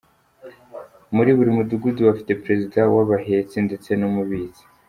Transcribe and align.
Muri 1.15 1.31
buri 1.37 1.49
mudugudu 1.57 1.99
bafite 2.09 2.31
Perezida 2.43 2.79
w’abahetsi 2.95 3.55
ndetse 3.67 3.89
n’umubitsi. 3.99 4.61